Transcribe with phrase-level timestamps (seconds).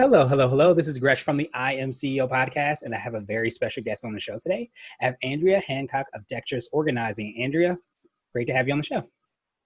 [0.00, 0.72] Hello, hello, hello.
[0.72, 3.82] This is Gresh from the I Am CEO podcast, and I have a very special
[3.82, 4.70] guest on the show today.
[4.98, 7.36] I have Andrea Hancock of Dexterous Organizing.
[7.38, 7.76] Andrea,
[8.32, 9.02] great to have you on the show.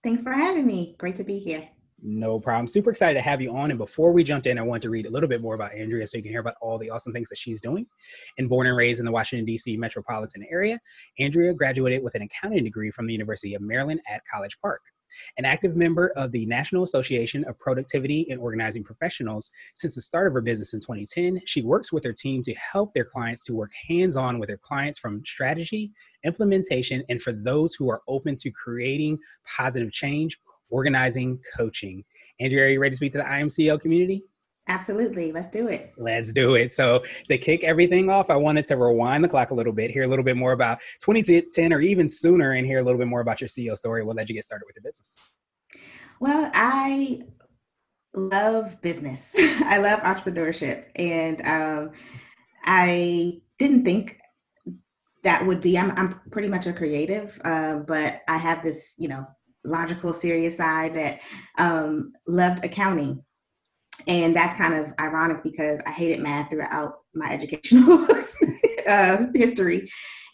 [0.02, 0.96] Thanks for having me.
[0.98, 1.68] Great to be here.
[2.02, 2.66] No problem.
[2.66, 3.70] Super excited to have you on.
[3.70, 6.04] And before we jumped in, I want to read a little bit more about Andrea
[6.04, 7.86] so you can hear about all the awesome things that she's doing.
[8.36, 9.76] And born and raised in the Washington, D.C.
[9.76, 10.80] metropolitan area,
[11.20, 14.80] Andrea graduated with an accounting degree from the University of Maryland at College Park.
[15.38, 20.26] An active member of the National Association of Productivity and Organizing Professionals since the start
[20.26, 23.54] of her business in 2010, she works with her team to help their clients to
[23.54, 25.92] work hands on with their clients from strategy,
[26.24, 29.18] implementation, and for those who are open to creating
[29.56, 30.38] positive change,
[30.70, 32.04] organizing, coaching.
[32.40, 34.24] Andrea, are you ready to speak to the IMCO community?
[34.66, 35.30] Absolutely.
[35.30, 35.92] Let's do it.
[35.98, 36.72] Let's do it.
[36.72, 40.04] So, to kick everything off, I wanted to rewind the clock a little bit, hear
[40.04, 43.20] a little bit more about 2010 or even sooner, and hear a little bit more
[43.20, 44.02] about your CEO story.
[44.02, 45.16] What led you get started with your business?
[46.18, 47.24] Well, I
[48.14, 50.86] love business, I love entrepreneurship.
[50.96, 51.90] And um,
[52.64, 54.18] I didn't think
[55.24, 59.08] that would be, I'm, I'm pretty much a creative, uh, but I have this, you
[59.08, 59.26] know,
[59.64, 61.20] logical, serious side that
[61.58, 63.22] um, loved accounting
[64.06, 68.06] and that's kind of ironic because I hated math throughout my educational
[68.88, 69.90] uh, history.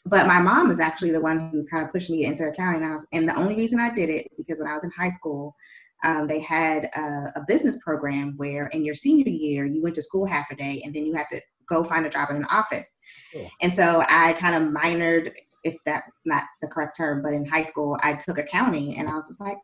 [0.07, 2.83] But my mom is actually the one who kind of pushed me into accounting.
[2.83, 4.91] And, was, and the only reason I did it is because when I was in
[4.91, 5.55] high school,
[6.03, 10.03] um, they had a, a, business program where in your senior year you went to
[10.03, 12.47] school half a day and then you had to go find a job in an
[12.51, 12.97] office.
[13.33, 13.51] Cool.
[13.61, 17.65] And so I kind of minored, if that's not the correct term, but in high
[17.65, 19.59] school I took accounting and I was just like,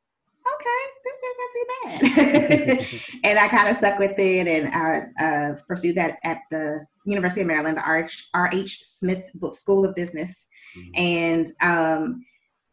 [0.54, 0.75] okay,
[1.46, 2.86] isn't too bad.
[3.24, 7.42] and I kind of stuck with it and uh, uh, pursued that at the University
[7.42, 8.28] of Maryland, R.H.
[8.34, 8.80] R.H.
[8.82, 10.48] Smith School of Business.
[10.76, 10.90] Mm-hmm.
[11.00, 12.24] And um,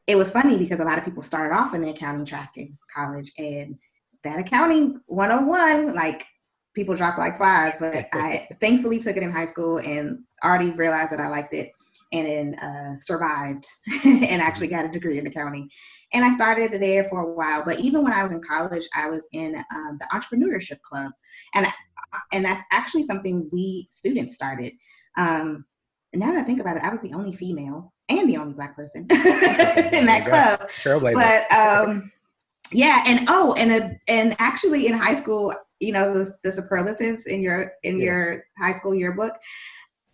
[0.08, 2.72] it was funny because a lot of people started off in the accounting track in
[2.94, 3.78] college and
[4.24, 6.26] that accounting 101, like
[6.74, 7.74] people drop like flies.
[7.80, 11.72] But I thankfully took it in high school and already realized that I liked it
[12.14, 13.66] and then uh, survived
[14.06, 15.70] and actually got a degree in accounting
[16.14, 17.64] and I started there for a while.
[17.66, 21.12] But even when I was in college, I was in um, the entrepreneurship club,
[21.56, 21.68] and
[22.32, 24.74] and that's actually something we students started.
[25.18, 25.66] Um,
[26.14, 28.76] now that I think about it, I was the only female and the only black
[28.76, 30.70] person in that club.
[31.16, 32.12] But um,
[32.72, 37.26] yeah, and oh, and a, and actually in high school, you know, the, the superlatives
[37.26, 38.06] in your in yeah.
[38.06, 39.34] your high school yearbook.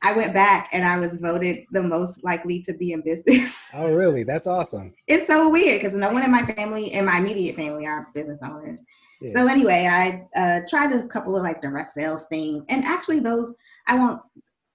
[0.01, 3.69] I went back and I was voted the most likely to be in business.
[3.75, 4.23] Oh, really?
[4.23, 4.93] That's awesome.
[5.07, 8.39] it's so weird because no one in my family, in my immediate family, are business
[8.43, 8.81] owners.
[9.21, 9.31] Yeah.
[9.33, 13.53] So anyway, I uh, tried a couple of like direct sales things, and actually those
[13.87, 14.21] I won't,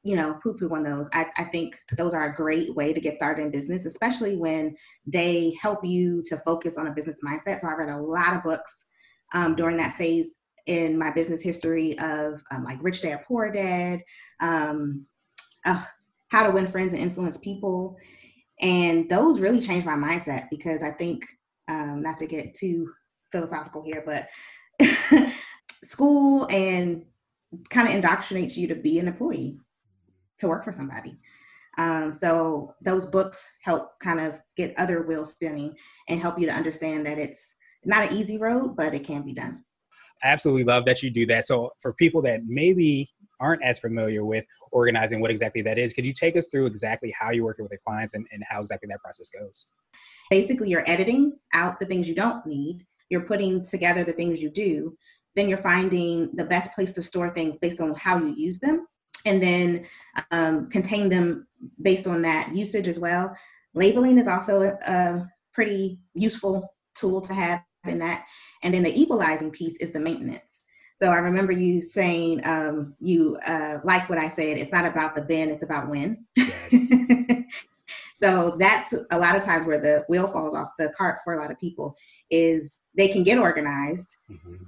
[0.02, 1.08] you know, poo poo on those.
[1.12, 4.76] I, I think those are a great way to get started in business, especially when
[5.06, 7.60] they help you to focus on a business mindset.
[7.60, 8.84] So I read a lot of books
[9.32, 10.36] um, during that phase
[10.66, 14.00] in my business history of um, like Rich Dad Poor Dad,
[14.40, 15.06] um,
[15.64, 15.84] uh,
[16.28, 17.96] how to win friends and influence people.
[18.60, 21.24] And those really changed my mindset because I think,
[21.68, 22.90] um, not to get too
[23.32, 24.28] philosophical here, but
[25.84, 27.04] school and
[27.70, 29.58] kind of indoctrinates you to be an employee,
[30.38, 31.16] to work for somebody.
[31.76, 35.74] Um, so those books help kind of get other wheels spinning
[36.08, 37.54] and help you to understand that it's
[37.84, 39.64] not an easy road, but it can be done.
[40.22, 41.44] I absolutely love that you do that.
[41.44, 46.04] So for people that maybe aren't as familiar with organizing what exactly that is, could
[46.04, 48.88] you take us through exactly how you're working with your clients and, and how exactly
[48.88, 49.66] that process goes?
[50.30, 54.50] Basically, you're editing out the things you don't need, you're putting together the things you
[54.50, 54.96] do,
[55.36, 58.86] then you're finding the best place to store things based on how you use them,
[59.26, 59.86] and then
[60.30, 61.46] um, contain them
[61.82, 63.34] based on that usage as well.
[63.74, 68.26] Labeling is also a, a pretty useful tool to have in that.
[68.62, 70.62] And then the equalizing piece is the maintenance.
[70.94, 74.58] So I remember you saying um, you uh, like what I said.
[74.58, 76.24] It's not about the bin; it's about when.
[76.36, 76.92] Yes.
[78.14, 81.40] so that's a lot of times where the wheel falls off the cart for a
[81.40, 81.96] lot of people.
[82.30, 84.64] Is they can get organized, mm-hmm.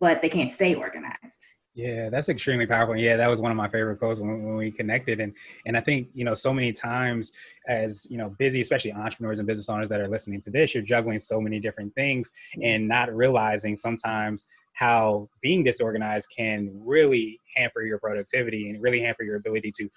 [0.00, 1.44] but they can't stay organized.
[1.76, 2.96] Yeah, that's extremely powerful.
[2.96, 5.20] Yeah, that was one of my favorite quotes when, when, we connected.
[5.20, 5.36] And
[5.66, 7.34] and I think you know so many times
[7.68, 10.82] as you know busy, especially entrepreneurs and business owners that are listening to this, you're
[10.82, 12.32] juggling so many different things
[12.62, 19.22] and not realizing sometimes how being disorganized can really hamper your productivity and really hamper
[19.22, 19.88] your ability to.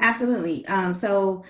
[0.00, 0.66] Absolutely.
[0.66, 1.44] Um, so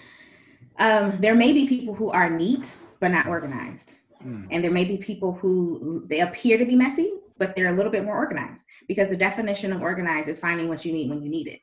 [0.78, 3.94] um, there may be people who are neat but not organized.
[4.22, 4.44] Hmm.
[4.50, 7.92] And there may be people who they appear to be messy, but they're a little
[7.92, 11.30] bit more organized because the definition of organized is finding what you need when you
[11.30, 11.60] need it.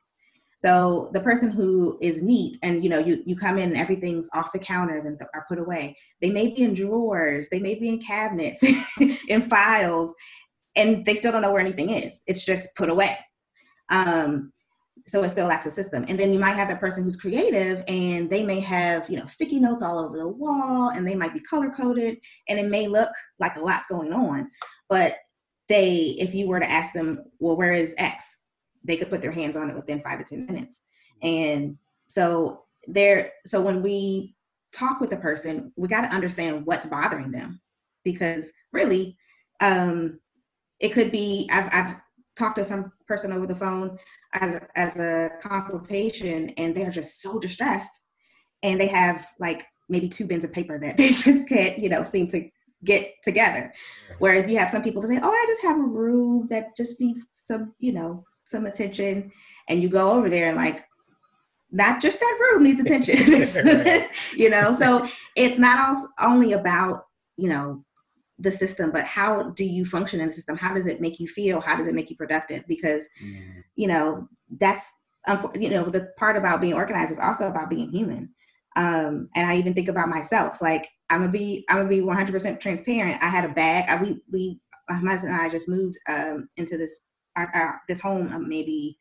[0.55, 4.29] So the person who is neat and you know you you come in and everything's
[4.33, 5.97] off the counters and th- are put away.
[6.21, 8.63] They may be in drawers, they may be in cabinets,
[9.27, 10.13] in files,
[10.75, 12.21] and they still don't know where anything is.
[12.27, 13.15] It's just put away.
[13.89, 14.51] Um,
[15.05, 16.05] so it still lacks a system.
[16.07, 19.25] And then you might have that person who's creative and they may have, you know,
[19.25, 22.17] sticky notes all over the wall and they might be color coded
[22.47, 23.09] and it may look
[23.39, 24.49] like a lot's going on.
[24.89, 25.17] But
[25.67, 28.43] they, if you were to ask them, well, where is X?
[28.83, 30.81] They could put their hands on it within five to 10 minutes.
[31.21, 31.77] And
[32.07, 34.35] so there, so when we
[34.71, 37.61] talk with a person, we got to understand what's bothering them
[38.03, 39.17] because really,
[39.59, 40.19] um,
[40.83, 41.95] it could be, I've, I've
[42.35, 43.97] talked to some person over the phone
[44.33, 48.01] as a, as a consultation and they're just so distressed.
[48.63, 52.03] And they have like maybe two bins of paper that they just can't you know
[52.03, 52.49] seem to
[52.83, 53.73] get together.
[54.19, 56.99] Whereas you have some people that say oh i just have a room that just
[56.99, 59.31] needs some you know some attention.
[59.69, 60.83] And you go over there and like
[61.71, 63.17] not just that room needs attention.
[64.35, 64.73] You know?
[64.73, 67.05] So it's not all, only about
[67.37, 67.85] you know
[68.39, 70.57] the system but how do you function in the system?
[70.57, 71.61] How does it make you feel?
[71.61, 72.63] How does it make you productive?
[72.67, 73.63] Because mm.
[73.75, 74.27] you know
[74.57, 74.91] that's
[75.55, 78.29] you know the part about being organized is also about being human.
[78.75, 82.59] Um, and i even think about myself like i'm gonna be i'm gonna be 100%
[82.59, 83.21] transparent.
[83.21, 84.59] I had a bag I, we we
[84.89, 87.01] my husband and i just moved um, into this
[87.35, 88.97] our, our, this home um, maybe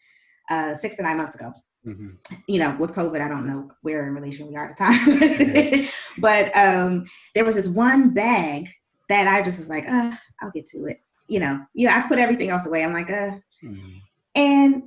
[0.50, 1.52] uh, six to nine months ago.
[1.84, 2.10] Mm-hmm.
[2.46, 5.88] you know, with COVID, I don't know where in relation we are at the time,
[6.18, 8.68] but um, there was this one bag
[9.08, 11.00] that I just was like, uh, I'll get to it.
[11.28, 12.84] You know, you know, I put everything else away.
[12.84, 13.96] I'm like, uh, mm-hmm.
[14.34, 14.82] and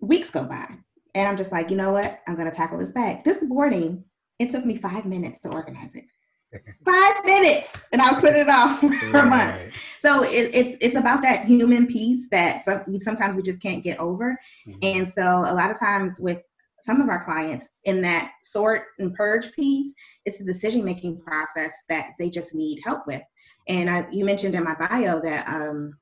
[0.00, 0.66] weeks go by,
[1.14, 2.20] and I'm just like, you know what?
[2.26, 3.24] I'm gonna tackle this bag.
[3.24, 4.04] This morning,
[4.38, 6.04] it took me five minutes to organize it.
[6.84, 9.26] five minutes, and I was putting it off for right.
[9.26, 9.68] months.
[10.00, 13.98] So it, it's it's about that human piece that some, sometimes we just can't get
[13.98, 14.78] over, mm-hmm.
[14.82, 16.42] and so a lot of times with
[16.82, 19.94] some of our clients in that sort and purge piece,
[20.24, 23.22] it's the decision making process that they just need help with.
[23.68, 25.94] And I, you mentioned in my bio that um,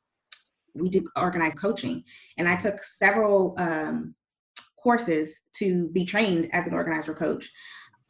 [0.75, 2.03] we did organized coaching,
[2.39, 4.15] and I took several um,
[4.83, 7.51] courses to be trained as an organizer coach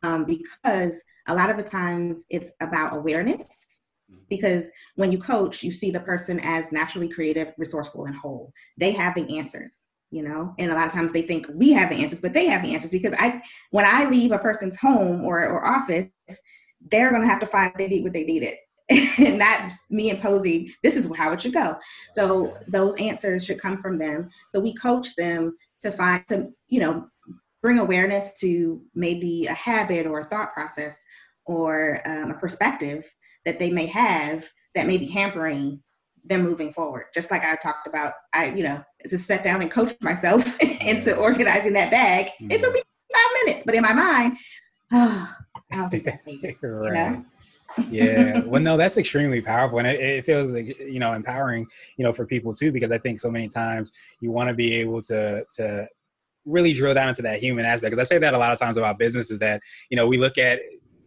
[0.05, 0.95] um, because
[1.27, 3.81] a lot of the times it's about awareness
[4.29, 8.53] because when you coach you see the person as naturally creative resourceful and whole.
[8.77, 10.55] They have the answers you know?
[10.59, 12.75] And a lot of times they think we have the answers but they have the
[12.75, 13.41] answers because i
[13.71, 16.09] when i leave a person's home or, or office
[16.89, 18.55] they're going to have to find they need what they needed.
[19.19, 21.77] And not me imposing this is how it should go.
[22.13, 24.31] So those answers should come from them.
[24.49, 27.07] So we coach them to find to you know
[27.63, 31.01] bring awareness to maybe a habit or a thought process
[31.45, 33.09] or um, a perspective
[33.45, 35.81] that they may have that may be hampering
[36.25, 37.05] them moving forward.
[37.15, 41.17] Just like I talked about, I, you know, just sat down and coach myself into
[41.17, 42.27] organizing that bag.
[42.27, 42.51] Mm-hmm.
[42.51, 42.83] It took me
[43.13, 44.37] five minutes, but in my mind,
[44.93, 45.35] oh,
[45.73, 46.81] I'll do that later.
[46.81, 47.11] right.
[47.11, 47.25] You know?
[47.89, 51.67] yeah well no that's extremely powerful and it, it, feels like you know empowering
[51.97, 54.75] you know for people too because i think so many times you want to be
[54.75, 55.87] able to to
[56.45, 58.77] really drill down into that human aspect because i say that a lot of times
[58.77, 60.59] about businesses that you know we look at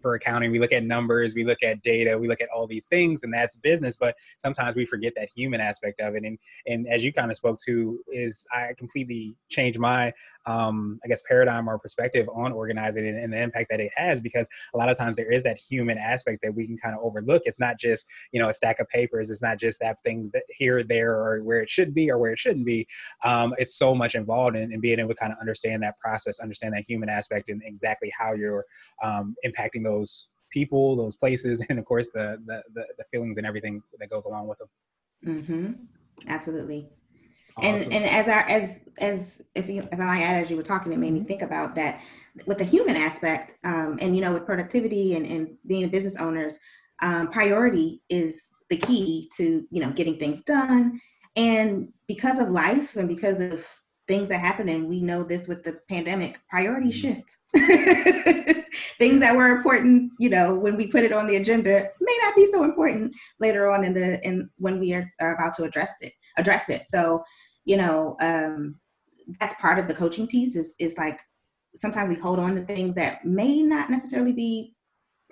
[0.03, 0.51] for accounting.
[0.51, 3.33] We look at numbers we look at data we look at all these things and
[3.33, 7.11] that's business but sometimes we forget that human aspect of it and and as you
[7.11, 10.13] kind of spoke to is i completely changed my
[10.45, 14.19] um, i guess paradigm or perspective on organizing and, and the impact that it has
[14.19, 17.03] because a lot of times there is that human aspect that we can kind of
[17.03, 17.43] overlook.
[17.45, 20.43] It's not just you know a stack of papers it's not just that thing that
[20.49, 22.87] here there or where it should be or where it shouldn't be.
[23.23, 26.39] Um, it's so much involved in, in, being able to kind of understand that process
[26.39, 28.65] understand that human aspect and exactly how you're
[29.01, 33.37] um, impacting those those people, those places, and of course the the, the, the feelings
[33.37, 34.69] and everything that goes along with them.
[35.25, 35.71] Mm-hmm.
[36.27, 36.89] Absolutely.
[37.57, 37.91] Awesome.
[37.91, 40.63] And and as our as as if you if I might add as you were
[40.63, 41.27] talking, it made me mm-hmm.
[41.27, 42.01] think about that
[42.45, 46.15] with the human aspect, um, and you know with productivity and and being a business
[46.17, 46.57] owners,
[47.01, 50.99] um, priority is the key to you know getting things done.
[51.35, 53.67] And because of life and because of
[54.07, 57.13] things that happen, and we know this with the pandemic, priorities mm-hmm.
[57.13, 58.65] shift.
[58.97, 62.35] things that were important, you know, when we put it on the agenda may not
[62.35, 65.93] be so important later on in the in when we are, are about to address
[66.01, 66.87] it address it.
[66.87, 67.23] So,
[67.65, 68.75] you know, um,
[69.39, 71.19] that's part of the coaching piece is is like
[71.75, 74.72] sometimes we hold on to things that may not necessarily be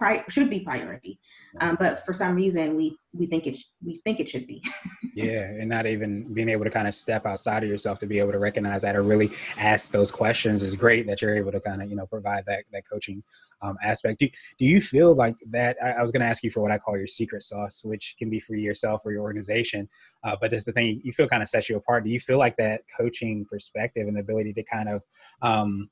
[0.02, 1.20] pri- should be priority.
[1.60, 4.64] Um, but for some reason, we we think it we think it should be.
[5.16, 8.20] yeah, and not even being able to kind of step outside of yourself to be
[8.20, 11.06] able to recognize that or really ask those questions is great.
[11.08, 13.22] That you're able to kind of you know provide that that coaching
[13.62, 14.20] um, aspect.
[14.20, 15.78] Do do you feel like that?
[15.84, 18.16] I, I was going to ask you for what I call your secret sauce, which
[18.18, 19.88] can be for yourself or your organization.
[20.24, 22.06] Uh, but that's the thing you feel kind of sets you apart.
[22.06, 25.02] Do you feel like that coaching perspective and the ability to kind of
[25.42, 25.90] um,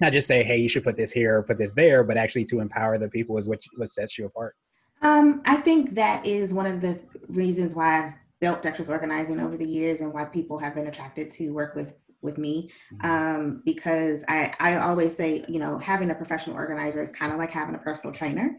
[0.00, 2.44] not just say, "Hey, you should put this here or put this there," but actually
[2.46, 4.54] to empower the people is what what sets you apart.
[5.02, 9.56] Um, I think that is one of the reasons why I've built Dexterous Organizing over
[9.56, 11.92] the years and why people have been attracted to work with
[12.22, 13.10] with me mm-hmm.
[13.10, 17.38] um, because I, I always say you know having a professional organizer is kind of
[17.38, 18.56] like having a personal trainer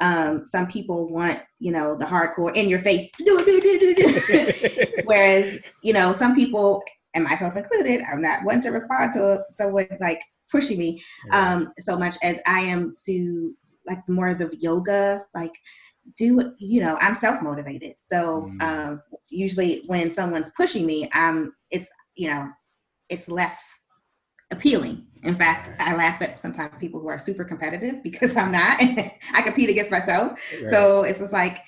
[0.00, 3.08] um, some people want you know the hardcore in your face
[5.04, 6.82] whereas you know some people
[7.14, 10.20] and myself included i'm not one to respond to someone like
[10.54, 13.54] pushing me um, so much as i am to
[13.86, 15.54] like more of the yoga like
[16.18, 17.94] do you know i'm self-motivated.
[18.06, 18.62] So mm.
[18.62, 22.48] um, usually when someone's pushing me i'm it's you know
[23.08, 23.62] it's less
[24.50, 25.06] appealing.
[25.22, 28.76] In fact i laugh at sometimes people who are super competitive because i'm not.
[29.34, 30.38] I compete against myself.
[30.60, 30.70] Right.
[30.70, 31.58] so it's just like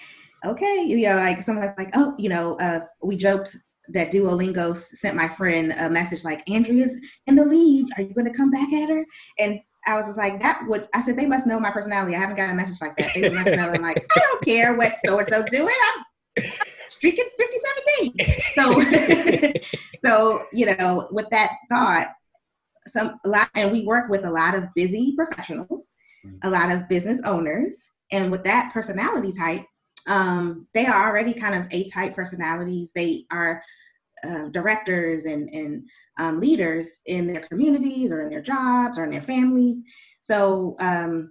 [0.44, 3.56] okay you know like someone's like oh you know uh, we joked
[3.92, 8.26] that duolingo sent my friend a message like andrea's in the lead are you going
[8.26, 9.04] to come back at her
[9.38, 12.16] and I was just like, that would, I said, they must know my personality.
[12.16, 13.12] I haven't got a message like that.
[13.14, 13.70] They must know.
[13.70, 15.74] I'm like, I don't care what so and so doing.
[16.36, 16.44] I'm
[16.88, 18.44] streaking 57 days.
[18.54, 19.60] So,
[20.04, 22.08] so, you know, with that thought,
[22.88, 25.92] some, a lot, and we work with a lot of busy professionals,
[26.42, 27.76] a lot of business owners.
[28.10, 29.64] And with that personality type,
[30.06, 32.92] um, they are already kind of A type personalities.
[32.92, 33.62] They are
[34.24, 39.10] um, directors and, and um, leaders in their communities or in their jobs or in
[39.10, 39.82] their families.
[40.20, 41.30] So um,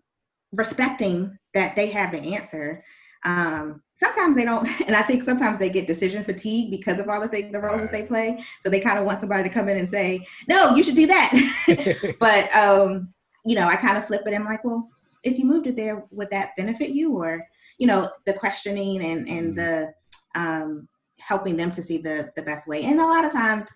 [0.53, 2.83] respecting that they have the answer.
[3.23, 7.19] Um, sometimes they don't, and I think sometimes they get decision fatigue because of all
[7.19, 8.43] the things, the roles that they play.
[8.61, 11.07] So they kind of want somebody to come in and say, "No, you should do
[11.07, 13.13] that." but um,
[13.45, 14.33] you know, I kind of flip it.
[14.33, 14.89] I'm like, well,
[15.23, 17.17] if you moved it there, would that benefit you?
[17.17, 17.45] Or
[17.77, 19.55] you know, the questioning and and mm.
[19.55, 19.93] the
[20.39, 20.87] um,
[21.19, 22.83] helping them to see the the best way.
[22.83, 23.69] And a lot of times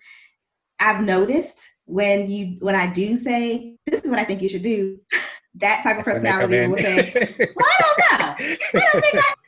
[0.78, 4.62] I've noticed when you when I do say this is what I think you should
[4.62, 4.98] do,
[5.56, 7.12] that type of personality will say,
[7.56, 8.80] "Well, I don't know.
[8.80, 9.34] I don't think I."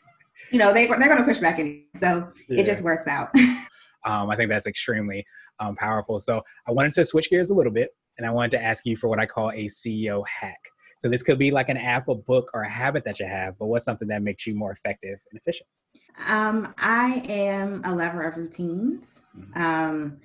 [0.50, 2.60] You know, they they're going to push back in, so yeah.
[2.60, 3.30] it just works out.
[4.04, 5.24] um, I think that's extremely
[5.60, 6.18] um, powerful.
[6.18, 8.94] So I wanted to switch gears a little bit, and I wanted to ask you
[8.94, 10.58] for what I call a CEO hack.
[10.98, 13.58] So this could be like an app, a book, or a habit that you have,
[13.58, 15.68] but what's something that makes you more effective and efficient?
[16.28, 19.22] Um, I am a lover of routines.
[19.36, 19.62] Mm-hmm.
[19.62, 20.18] Um,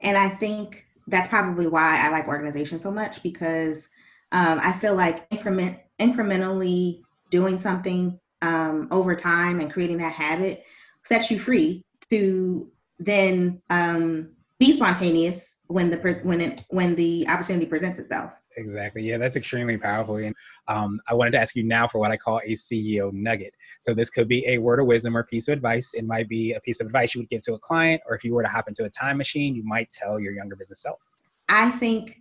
[0.00, 3.88] and I think that's probably why I like organization so much because
[4.30, 10.64] um, I feel like increment incrementally doing something um, over time and creating that habit
[11.04, 17.66] sets you free to then um, be spontaneous when the when it when the opportunity
[17.66, 18.32] presents itself.
[18.56, 19.02] Exactly.
[19.02, 20.16] Yeah, that's extremely powerful.
[20.16, 20.34] And
[20.68, 23.54] um, I wanted to ask you now for what I call a CEO nugget.
[23.80, 25.94] So this could be a word of wisdom or piece of advice.
[25.94, 28.24] It might be a piece of advice you would give to a client, or if
[28.24, 31.00] you were to hop into a time machine, you might tell your younger business self.
[31.48, 32.20] I think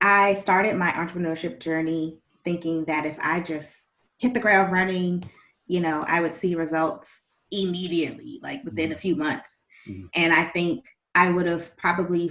[0.00, 5.28] I started my entrepreneurship journey thinking that if I just hit the ground running,
[5.66, 8.94] you know, I would see results immediately, like within mm-hmm.
[8.94, 9.62] a few months.
[9.88, 10.06] Mm-hmm.
[10.14, 12.30] And I think I would have probably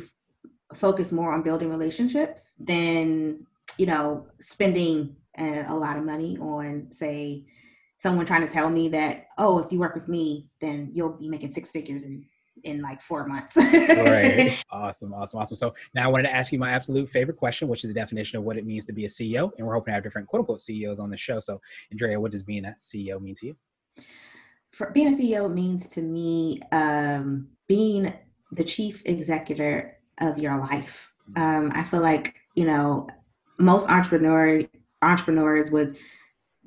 [0.75, 3.45] focus more on building relationships than
[3.77, 7.45] you know spending a, a lot of money on say
[7.99, 11.29] someone trying to tell me that oh if you work with me then you'll be
[11.29, 12.25] making six figures in
[12.65, 13.55] in like four months.
[13.55, 14.61] Right.
[14.71, 15.55] Awesome awesome awesome.
[15.55, 18.37] So now i wanted to ask you my absolute favorite question which is the definition
[18.37, 20.41] of what it means to be a ceo and we're hoping to have different quote
[20.41, 21.39] unquote ceos on the show.
[21.39, 21.59] So
[21.91, 23.55] andrea what does being a ceo mean to you?
[24.71, 28.13] For being a ceo means to me um, being
[28.51, 29.85] the chief executive
[30.21, 31.11] of your life.
[31.35, 33.07] Um, I feel like you know
[33.57, 34.61] most entrepreneur
[35.01, 35.97] entrepreneurs would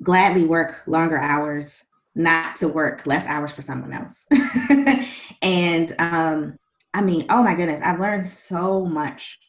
[0.01, 1.83] gladly work longer hours,
[2.15, 4.27] not to work less hours for someone else.
[5.41, 6.57] and um,
[6.93, 9.39] I mean, oh my goodness, I've learned so much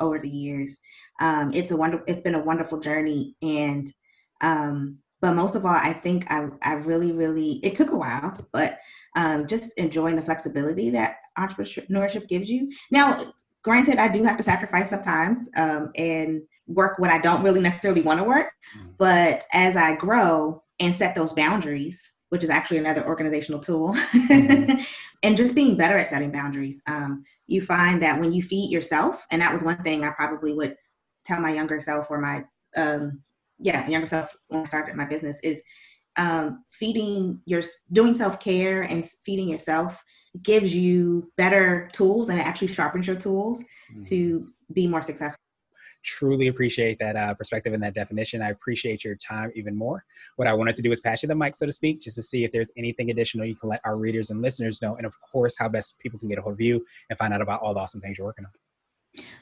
[0.00, 0.78] over the years.
[1.20, 2.02] Um, it's a wonder.
[2.06, 3.92] It's been a wonderful journey, and
[4.40, 8.48] um, but most of all, I think I I really really it took a while,
[8.52, 8.78] but
[9.16, 12.70] um, just enjoying the flexibility that entrepreneurship gives you.
[12.90, 17.60] Now, granted, I do have to sacrifice sometimes um, and work when I don't really
[17.60, 18.52] necessarily want to work.
[18.76, 18.94] Mm.
[18.98, 24.86] But as I grow and set those boundaries, which is actually another organizational tool, mm.
[25.22, 29.24] and just being better at setting boundaries, um, you find that when you feed yourself,
[29.30, 30.76] and that was one thing I probably would
[31.26, 32.44] tell my younger self or my
[32.76, 33.20] um,
[33.58, 35.60] yeah younger self when I started my business is
[36.20, 37.62] um, feeding your
[37.92, 40.02] doing self-care and feeding yourself
[40.42, 44.02] gives you better tools and it actually sharpens your tools mm-hmm.
[44.02, 45.40] to be more successful
[46.02, 48.40] truly appreciate that uh, perspective and that definition.
[48.40, 50.02] I appreciate your time even more.
[50.36, 52.22] What I wanted to do is pass you the mic, so to speak, just to
[52.22, 54.96] see if there's anything additional you can let our readers and listeners know.
[54.96, 57.42] And of course, how best people can get a hold of you and find out
[57.42, 58.52] about all the awesome things you're working on.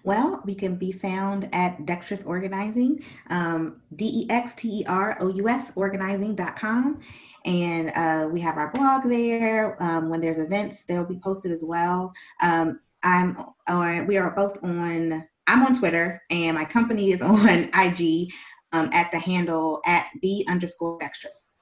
[0.02, 5.18] Well, we can be found at Dexterous Organizing, um, D E X T E R
[5.20, 7.00] O U S organizing.com.
[7.44, 9.80] And uh, we have our blog there.
[9.82, 12.12] Um, when there's events, they'll be posted as well.
[12.40, 17.70] Um, I'm, or we are both on, I'm on Twitter, and my company is on
[17.74, 18.32] IG
[18.72, 21.52] um, at the handle at the underscore dexterous.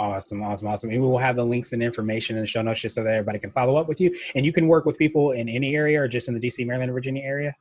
[0.00, 0.88] Awesome, awesome, awesome.
[0.88, 3.12] And we will have the links and information in the show notes just so that
[3.12, 4.14] everybody can follow up with you.
[4.34, 6.90] And you can work with people in any area or just in the DC, Maryland,
[6.90, 7.54] Virginia area?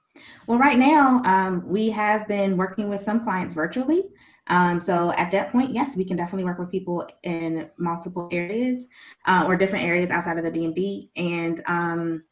[0.48, 4.06] Well, right now, um, we have been working with some clients virtually.
[4.48, 8.88] Um, so at that point, yes, we can definitely work with people in multiple areas
[9.26, 11.10] uh, or different areas outside of the DMV.
[11.18, 12.24] And um,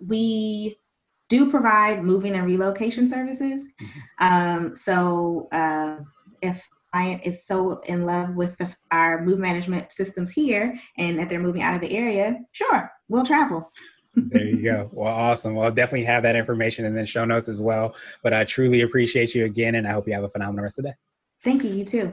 [0.00, 0.78] we
[1.28, 3.64] do provide moving and relocation services.
[3.82, 4.64] Mm-hmm.
[4.66, 5.98] Um, so uh,
[6.40, 11.28] if client is so in love with the, our move management systems here and that
[11.28, 13.68] they're moving out of the area, sure, we'll travel.
[14.14, 14.88] there you go.
[14.92, 15.56] Well, awesome.
[15.56, 17.96] Well, I'll definitely have that information in the show notes as well.
[18.22, 20.84] But I truly appreciate you again, and I hope you have a phenomenal rest of
[20.84, 20.96] the day.
[21.42, 21.70] Thank you.
[21.70, 22.12] You too.